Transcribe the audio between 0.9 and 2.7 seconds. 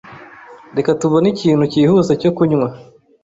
tubone ikintu cyihuse cyo kunywa.